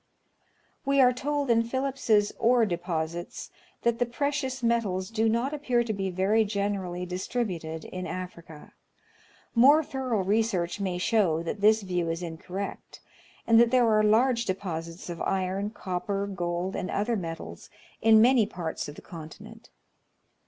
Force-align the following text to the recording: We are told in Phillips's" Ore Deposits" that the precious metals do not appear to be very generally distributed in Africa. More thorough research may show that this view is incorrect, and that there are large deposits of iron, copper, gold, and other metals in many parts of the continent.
We 0.83 0.99
are 0.99 1.13
told 1.13 1.51
in 1.51 1.61
Phillips's" 1.61 2.31
Ore 2.39 2.65
Deposits" 2.65 3.51
that 3.83 3.99
the 3.99 4.07
precious 4.07 4.63
metals 4.63 5.11
do 5.11 5.29
not 5.29 5.53
appear 5.53 5.83
to 5.83 5.93
be 5.93 6.09
very 6.09 6.43
generally 6.43 7.05
distributed 7.05 7.85
in 7.85 8.07
Africa. 8.07 8.73
More 9.53 9.83
thorough 9.83 10.23
research 10.23 10.79
may 10.79 10.97
show 10.97 11.43
that 11.43 11.61
this 11.61 11.83
view 11.83 12.09
is 12.09 12.23
incorrect, 12.23 12.99
and 13.45 13.59
that 13.59 13.69
there 13.69 13.87
are 13.91 14.01
large 14.01 14.45
deposits 14.45 15.07
of 15.07 15.21
iron, 15.21 15.69
copper, 15.69 16.25
gold, 16.25 16.75
and 16.75 16.89
other 16.89 17.15
metals 17.15 17.69
in 18.01 18.19
many 18.21 18.47
parts 18.47 18.87
of 18.89 18.95
the 18.95 19.03
continent. 19.03 19.69